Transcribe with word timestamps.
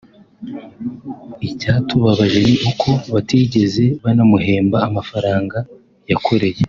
Icyatubabaje 1.49 2.39
ni 2.47 2.55
uko 2.69 2.89
batigeze 3.13 3.83
banamuhemba 4.03 4.77
amafaranga 4.87 5.57
yakoreye 6.11 6.59